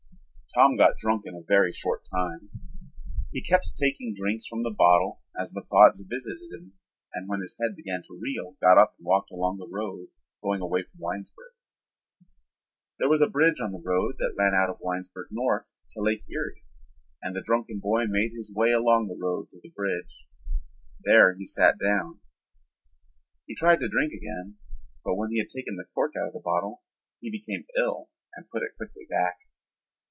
[0.53, 2.49] Tom got drunk in a very short time.
[3.31, 6.73] He kept taking drinks from the bottle as the thoughts visited him
[7.13, 10.09] and when his head began to reel got up and walked along the road
[10.43, 11.53] going away from Winesburg.
[12.99, 16.25] There was a bridge on the road that ran out of Winesburg north to Lake
[16.29, 16.65] Erie
[17.23, 20.27] and the drunken boy made his way along the road to the bridge.
[21.05, 22.19] There he sat down.
[23.47, 24.57] He tried to drink again,
[25.05, 26.83] but when he had taken the cork out of the bottle
[27.19, 29.43] he became ill and put it quickly back.